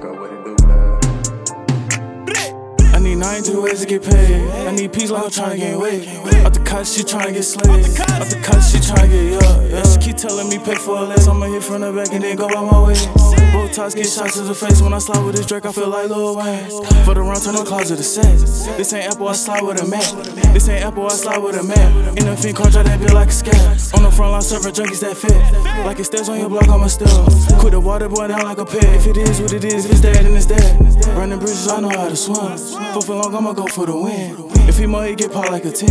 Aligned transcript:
It 0.00 0.44
do. 0.44 0.54
I 2.94 3.00
need 3.00 3.16
92 3.16 3.62
ways 3.62 3.80
to 3.80 3.86
get 3.86 4.02
paid. 4.04 4.48
I 4.48 4.70
need 4.70 4.92
peace, 4.92 5.10
like 5.10 5.24
I'm 5.24 5.30
trying 5.30 5.50
to 5.50 5.56
get 5.56 5.76
weight. 5.76 6.06
Out 6.44 6.54
the 6.54 6.60
cut, 6.60 6.86
she 6.86 7.02
trying 7.02 7.26
to 7.28 7.32
get 7.32 7.42
slayed. 7.42 7.84
Out 8.00 8.28
the 8.28 8.40
cut, 8.40 8.60
she 8.60 8.78
trying 8.78 9.10
to 9.10 9.30
get 9.30 9.42
up. 9.42 9.60
Yeah. 9.68 9.97
Telling 10.18 10.48
me 10.48 10.58
pay 10.58 10.74
for 10.74 10.96
a 10.96 11.02
less. 11.02 11.28
I'ma 11.28 11.46
hit 11.46 11.62
from 11.62 11.82
the 11.82 11.92
back 11.92 12.12
and 12.12 12.24
then 12.24 12.34
go 12.34 12.46
on 12.46 12.66
my 12.66 12.82
way. 12.82 12.98
Both 13.52 13.72
ties 13.72 13.94
get 13.94 14.06
shots 14.06 14.34
to 14.34 14.42
the 14.42 14.54
face. 14.54 14.82
When 14.82 14.92
I 14.92 14.98
slide 14.98 15.24
with 15.24 15.36
this 15.36 15.46
Drake, 15.46 15.64
I 15.64 15.70
feel 15.70 15.88
like 15.88 16.08
Lil 16.08 16.36
Wayne. 16.36 16.68
For 17.04 17.14
the 17.14 17.22
round, 17.22 17.40
turn 17.40 17.54
the 17.54 17.62
closet 17.64 17.96
to 17.96 18.02
sex. 18.02 18.66
This 18.76 18.92
ain't 18.92 19.14
Apple, 19.14 19.28
I 19.28 19.32
slide 19.34 19.62
with 19.62 19.80
a 19.80 19.86
man. 19.86 20.02
This 20.52 20.68
ain't 20.68 20.84
Apple, 20.84 21.06
I 21.06 21.10
slide 21.10 21.38
with 21.38 21.54
a 21.54 21.62
man. 21.62 22.18
In 22.18 22.26
the 22.26 22.36
fiend, 22.36 22.56
car, 22.56 22.68
that 22.68 22.98
bill 22.98 23.14
like 23.14 23.28
a 23.28 23.30
scam. 23.30 23.94
On 23.94 24.02
the 24.02 24.10
front 24.10 24.32
line, 24.32 24.42
serving 24.42 24.72
junkies 24.72 25.00
that 25.00 25.16
fit. 25.16 25.38
Like 25.86 26.00
it 26.00 26.04
stairs 26.04 26.28
on 26.28 26.40
your 26.40 26.48
block, 26.48 26.68
I'ma 26.68 26.88
still. 26.88 27.24
Quit 27.60 27.70
the 27.70 27.80
water 27.80 28.08
boy 28.08 28.26
down 28.26 28.42
like 28.42 28.58
a 28.58 28.66
pit. 28.66 28.84
If 28.84 29.06
it 29.06 29.16
is 29.16 29.40
what 29.40 29.52
it 29.52 29.64
is, 29.64 29.86
if 29.86 29.92
it's 29.92 30.00
dead, 30.00 30.16
then 30.16 30.34
it's 30.34 30.46
dead. 30.46 31.16
Running 31.16 31.38
bridges, 31.38 31.68
I 31.68 31.78
know 31.80 31.90
how 31.90 32.08
to 32.08 32.16
swim. 32.16 32.58
For 32.92 33.02
for 33.02 33.14
long, 33.14 33.34
I'ma 33.36 33.52
go 33.52 33.66
for 33.66 33.86
the 33.86 33.96
win. 33.96 34.50
If 34.68 34.78
he 34.78 34.86
more, 34.86 35.04
he 35.04 35.14
get 35.14 35.32
popped 35.32 35.50
like 35.50 35.64
a 35.64 35.72
10. 35.72 35.88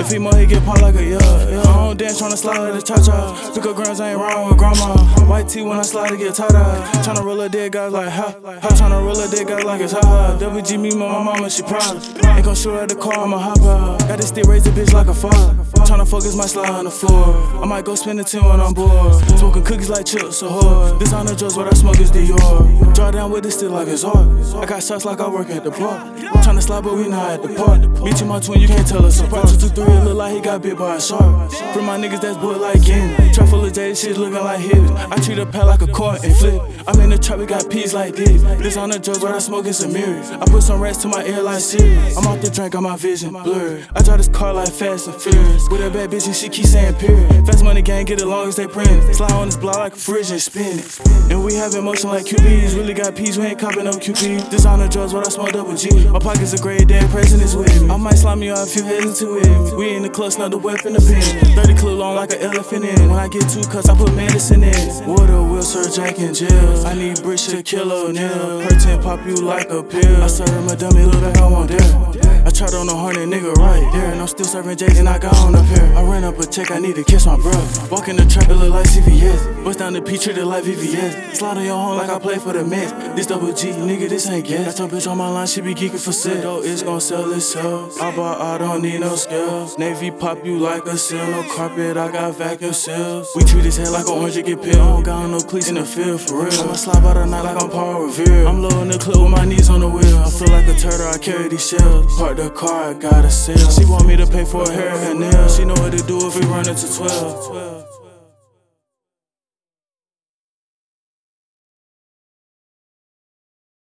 If 0.00 0.10
he 0.10 0.18
more, 0.18 0.34
he 0.36 0.46
get 0.46 0.64
popped 0.64 0.80
like 0.80 0.94
a 0.94 1.04
yeah. 1.04 1.18
I 1.18 1.62
don't 1.62 1.98
dance, 1.98 2.22
tryna 2.22 2.38
slide 2.38 2.58
like 2.70 2.80
a 2.80 2.82
cha 2.82 2.96
cha. 3.02 3.34
Up 3.66 3.76
grams, 3.76 3.98
I 3.98 4.10
ain't 4.10 4.18
wrong 4.20 4.48
with 4.50 4.58
grandma. 4.58 4.94
White 5.24 5.48
tee 5.48 5.62
when 5.62 5.78
I 5.78 5.82
slide 5.82 6.10
to 6.10 6.18
get 6.18 6.34
tied 6.34 6.54
up. 6.54 6.84
Tryna 7.02 7.24
roll 7.24 7.40
a 7.40 7.48
dead 7.48 7.72
guys 7.72 7.92
like 7.92 8.10
ha. 8.10 8.34
Ha, 8.44 8.68
tryna 8.68 9.02
roll 9.02 9.18
a 9.18 9.26
dead 9.26 9.46
guy 9.46 9.62
like 9.62 9.80
it's 9.80 9.92
ha 9.92 10.00
ha. 10.02 10.36
WG 10.38 10.78
me, 10.78 10.90
my 10.94 11.22
mama, 11.24 11.48
she 11.48 11.62
proud. 11.62 11.96
Ain't 12.26 12.44
gon' 12.44 12.54
shoot 12.54 12.74
at 12.74 12.90
the 12.90 12.94
car, 12.94 13.20
I'ma 13.20 13.38
hop 13.38 13.60
out. 13.62 14.00
Got 14.00 14.18
this 14.18 14.28
stick, 14.28 14.44
raise 14.44 14.64
the 14.64 14.70
bitch 14.70 14.92
like 14.92 15.06
a 15.06 15.14
father. 15.14 15.54
Tryna 15.86 16.06
focus 16.06 16.36
my 16.36 16.44
slide 16.44 16.68
on 16.68 16.84
the 16.84 16.90
floor. 16.90 17.34
I 17.62 17.66
might 17.66 17.86
go 17.86 17.94
spend 17.94 18.20
a 18.20 18.24
10 18.24 18.44
when 18.44 18.60
I'm 18.60 18.74
bored. 18.74 19.14
Smoking 19.38 19.64
cookies 19.64 19.88
like 19.88 20.04
chips, 20.04 20.38
so 20.38 20.50
hard. 20.50 21.00
This 21.00 21.14
on 21.14 21.24
the 21.24 21.34
drugs, 21.34 21.56
what 21.56 21.66
I 21.66 21.74
smoke 21.74 21.98
is 22.00 22.10
Dior. 22.10 22.94
Draw 22.94 23.12
down 23.12 23.30
with 23.30 23.44
this 23.44 23.54
still 23.54 23.70
like 23.70 23.88
it's 23.88 24.02
hard. 24.02 24.28
I 24.56 24.66
got 24.66 24.82
shots 24.82 25.06
like 25.06 25.20
I 25.20 25.28
work 25.28 25.48
at 25.48 25.64
the 25.64 25.70
park. 25.70 26.16
Tryna 26.44 26.62
slide, 26.62 26.84
but 26.84 26.94
we 26.94 27.08
not 27.08 27.30
at 27.30 27.42
the 27.42 27.54
park. 27.54 27.80
Meet 28.02 28.20
you, 28.20 28.26
my 28.26 28.40
twin, 28.40 28.60
you 28.60 28.68
can't 28.68 28.86
tell 28.86 29.04
us 29.06 29.20
apart. 29.20 29.48
Two, 29.48 29.56
two, 29.56 29.68
three, 29.68 29.94
it 29.94 30.04
look 30.04 30.16
like 30.16 30.34
he 30.34 30.40
got 30.40 30.60
bit 30.60 30.76
by 30.76 30.96
a 30.96 31.00
shark. 31.00 31.50
For 31.72 31.80
my 31.80 31.96
niggas 31.96 32.20
that's 32.20 32.36
bull 32.36 32.58
like 32.58 32.86
in. 32.88 33.32
Full 33.74 33.94
shit 33.94 34.16
looking 34.16 34.34
like 34.34 34.60
his. 34.60 34.90
I 34.90 35.16
treat 35.16 35.38
a 35.38 35.46
pal 35.46 35.66
like 35.66 35.82
a 35.82 35.86
court 35.86 36.24
and 36.24 36.36
flip. 36.36 36.62
I'm 36.86 37.00
in 37.00 37.10
the 37.10 37.18
trap, 37.18 37.38
we 37.38 37.46
got 37.46 37.70
peas 37.70 37.94
like 37.94 38.14
this. 38.14 38.42
This 38.42 38.76
on 38.76 38.90
the 38.90 38.98
drugs, 38.98 39.20
what 39.20 39.34
I 39.34 39.38
smoke 39.38 39.66
some 39.66 39.92
mirrors. 39.92 40.30
I 40.30 40.44
put 40.46 40.62
some 40.62 40.80
rats 40.80 41.02
to 41.02 41.08
my 41.08 41.24
ear 41.24 41.42
like 41.42 41.60
serious. 41.60 42.16
I'm 42.16 42.26
off 42.26 42.40
the 42.40 42.50
drink, 42.50 42.72
got 42.72 42.82
my 42.82 42.96
vision 42.96 43.32
blurred. 43.32 43.86
I 43.94 44.02
drive 44.02 44.18
this 44.18 44.28
car 44.28 44.52
like 44.54 44.70
fast 44.70 45.08
and 45.08 45.20
furious. 45.20 45.68
With 45.70 45.80
a 45.80 45.90
bad 45.90 46.10
bitch 46.10 46.26
and 46.26 46.36
she 46.36 46.48
keep 46.48 46.66
saying 46.66 46.94
period. 46.94 47.46
Fast 47.46 47.64
money 47.64 47.82
gang, 47.82 48.04
get 48.04 48.20
it 48.20 48.26
long 48.26 48.48
as 48.48 48.56
they 48.56 48.66
print. 48.66 49.14
Slide 49.14 49.32
on 49.32 49.46
this 49.46 49.56
block 49.56 49.76
like 49.76 49.94
a 49.94 49.96
fridge 49.96 50.30
and 50.30 50.40
spin 50.40 50.78
it. 50.78 51.00
And 51.30 51.44
we 51.44 51.54
have 51.54 51.74
emotion 51.74 52.10
like 52.10 52.24
QBs. 52.26 52.76
Really 52.76 52.94
got 52.94 53.16
peas, 53.16 53.38
we 53.38 53.46
ain't 53.46 53.58
copping 53.58 53.84
no 53.84 53.92
QP. 53.92 54.50
This 54.50 54.66
on 54.66 54.78
the 54.78 54.88
drugs, 54.88 55.12
what 55.14 55.26
I 55.26 55.30
smoke 55.30 55.52
double 55.52 55.74
G. 55.74 56.08
My 56.08 56.18
pockets 56.18 56.54
are 56.54 56.62
great, 56.62 56.88
damn 56.88 57.08
present 57.08 57.42
is 57.42 57.56
with 57.56 57.82
me. 57.82 57.88
I 57.88 57.96
might 57.96 58.18
slime 58.18 58.42
you 58.42 58.52
out 58.52 58.68
if 58.68 58.76
you 58.76 58.84
hesitant 58.84 59.32
with 59.32 59.46
it. 59.46 59.76
We 59.76 59.94
in 59.94 60.02
the 60.02 60.10
clutch, 60.10 60.38
not 60.38 60.50
the 60.50 60.58
weapon, 60.58 60.92
the 60.92 61.00
pen. 61.00 61.54
30 61.54 61.74
clip 61.74 61.98
long 61.98 62.16
like 62.16 62.32
an 62.32 62.40
elephant 62.40 62.84
in. 62.84 63.08
When 63.08 63.18
I 63.18 63.28
get 63.28 63.48
two 63.48 63.63
cuts, 63.66 63.88
I 63.88 63.96
put 63.96 64.14
medicine 64.14 64.62
in. 64.62 65.06
Water 65.06 65.42
will 65.42 65.62
Sir 65.62 65.88
Jack 65.90 66.18
in 66.18 66.34
jail. 66.34 66.86
I 66.86 66.94
need 66.94 67.22
bricks 67.22 67.46
Brit 67.46 67.64
Shaquille 67.64 67.90
O'Neal. 67.90 68.60
Hurtin' 68.60 69.02
pop 69.02 69.24
you 69.26 69.36
like 69.36 69.70
a 69.70 69.82
pill. 69.82 70.22
I 70.22 70.26
serve 70.26 70.66
a 70.70 70.76
dummy, 70.76 71.04
look 71.04 71.20
back, 71.20 71.38
I 71.38 71.48
want 71.48 71.70
there. 71.70 72.23
I 72.46 72.50
tried 72.50 72.74
on 72.74 72.90
a 72.90 72.94
hundred 72.94 73.26
nigga 73.30 73.54
right 73.54 73.90
there, 73.94 74.12
and 74.12 74.20
I'm 74.20 74.28
still 74.28 74.44
serving 74.44 74.76
J's 74.76 74.98
and 74.98 75.08
I 75.08 75.18
got 75.18 75.34
on 75.38 75.54
up 75.54 75.64
here. 75.64 75.90
I 75.96 76.02
ran 76.02 76.24
up 76.24 76.38
a 76.38 76.46
check, 76.46 76.70
I 76.70 76.78
need 76.78 76.94
to 76.96 77.02
kiss 77.02 77.24
my 77.24 77.36
bro. 77.36 77.52
Walk 77.90 78.08
in 78.08 78.16
the 78.16 78.26
trap, 78.26 78.50
it 78.50 78.54
look 78.56 78.70
like 78.70 78.86
CVS. 78.86 79.64
Bust 79.64 79.78
down 79.78 79.94
the 79.94 80.02
P, 80.02 80.18
treat 80.18 80.36
it 80.36 80.44
like 80.44 80.64
VVS. 80.64 81.36
Slide 81.36 81.56
on 81.56 81.64
your 81.64 81.76
home 81.76 81.96
like 81.96 82.10
I 82.10 82.18
play 82.18 82.36
for 82.36 82.52
the 82.52 82.62
Mets. 82.62 82.92
This 83.16 83.26
double 83.28 83.50
G, 83.54 83.68
nigga, 83.70 84.10
this 84.10 84.28
ain't 84.28 84.46
gas. 84.46 84.78
Got 84.78 84.90
your 84.90 85.00
bitch 85.00 85.10
on 85.10 85.16
my 85.16 85.30
line, 85.30 85.46
she 85.46 85.62
be 85.62 85.74
geeking 85.74 86.04
for 86.04 86.12
sale. 86.12 86.42
Though 86.42 86.62
it's 86.62 86.82
gon' 86.82 87.00
sell 87.00 87.32
itself. 87.32 87.98
I 88.02 88.14
bought, 88.14 88.38
I 88.38 88.58
don't 88.58 88.82
need 88.82 89.00
no 89.00 89.16
skills. 89.16 89.78
Navy 89.78 90.10
pop 90.10 90.44
you 90.44 90.58
like 90.58 90.84
a 90.84 90.98
seal. 90.98 91.26
No 91.26 91.44
carpet, 91.44 91.96
I 91.96 92.12
got 92.12 92.36
vacuum 92.36 92.74
seals. 92.74 93.30
We 93.34 93.44
treat 93.44 93.64
his 93.64 93.78
head 93.78 93.88
like 93.88 94.04
an 94.06 94.18
orange, 94.18 94.34
get 94.34 94.60
pill. 94.60 94.74
Don't 94.74 95.02
got 95.02 95.30
no 95.30 95.38
cleats 95.38 95.70
in 95.70 95.76
the 95.76 95.84
field, 95.86 96.20
for 96.20 96.44
real. 96.44 96.60
I'ma 96.60 96.74
slide 96.74 97.02
by 97.02 97.14
the 97.14 97.24
night 97.24 97.42
like 97.42 97.62
I'm 97.62 97.70
Paul 97.70 98.04
Revere. 98.04 98.46
I'm 98.46 98.60
low 98.60 98.82
in 98.82 98.88
the 98.88 98.98
clip 98.98 99.16
with 99.16 99.30
my 99.30 99.46
knees 99.46 99.70
on 99.70 99.80
the 99.80 99.88
wheel. 99.88 100.18
I 100.18 100.28
feel 100.28 100.48
like 100.48 100.66
a 100.66 100.74
turtle, 100.74 101.08
I 101.08 101.16
carry 101.16 101.48
these 101.48 101.66
shells. 101.66 102.20
The 102.34 102.50
car, 102.50 102.90
I 102.90 102.94
gotta 102.94 103.30
sell. 103.30 103.70
She 103.70 103.84
want 103.84 104.08
me 104.08 104.16
to 104.16 104.26
pay 104.26 104.44
for 104.44 104.66
her 104.66 104.72
hair 104.72 105.10
and 105.10 105.20
nails. 105.20 105.56
She 105.56 105.64
know 105.64 105.74
what 105.74 105.92
to 105.96 106.04
do 106.04 106.18
if 106.26 106.34
we 106.34 106.44
run 106.46 106.68
into 106.68 106.92
12. 106.92 108.03